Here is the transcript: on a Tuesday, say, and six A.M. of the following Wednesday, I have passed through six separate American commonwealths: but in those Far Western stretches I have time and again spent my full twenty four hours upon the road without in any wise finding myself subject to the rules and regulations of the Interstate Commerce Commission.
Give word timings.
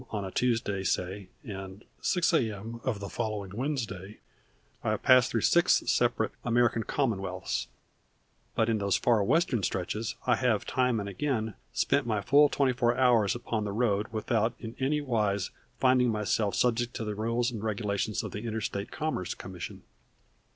on 0.09 0.25
a 0.25 0.31
Tuesday, 0.31 0.81
say, 0.83 1.29
and 1.43 1.85
six 2.01 2.33
A.M. 2.33 2.81
of 2.83 2.99
the 2.99 3.07
following 3.07 3.55
Wednesday, 3.55 4.17
I 4.83 4.89
have 4.89 5.03
passed 5.03 5.29
through 5.29 5.41
six 5.41 5.83
separate 5.85 6.31
American 6.43 6.81
commonwealths: 6.81 7.67
but 8.55 8.67
in 8.67 8.79
those 8.79 8.95
Far 8.97 9.23
Western 9.23 9.61
stretches 9.61 10.15
I 10.25 10.37
have 10.37 10.65
time 10.65 10.99
and 10.99 11.07
again 11.07 11.53
spent 11.71 12.07
my 12.07 12.19
full 12.19 12.49
twenty 12.49 12.73
four 12.73 12.97
hours 12.97 13.35
upon 13.35 13.63
the 13.63 13.71
road 13.73 14.07
without 14.11 14.55
in 14.57 14.75
any 14.79 15.01
wise 15.01 15.51
finding 15.79 16.09
myself 16.09 16.55
subject 16.55 16.95
to 16.95 17.05
the 17.05 17.13
rules 17.13 17.51
and 17.51 17.61
regulations 17.63 18.23
of 18.23 18.31
the 18.31 18.41
Interstate 18.47 18.89
Commerce 18.91 19.35
Commission. 19.35 19.83